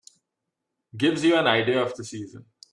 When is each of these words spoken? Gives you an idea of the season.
Gives 0.97 1.23
you 1.23 1.35
an 1.35 1.45
idea 1.45 1.79
of 1.79 1.95
the 1.95 2.03
season. 2.03 2.47